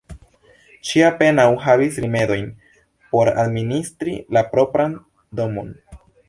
[0.91, 2.47] Ŝi apenaŭ havis rimedojn
[3.13, 4.97] por administri la propran
[5.43, 5.71] domon.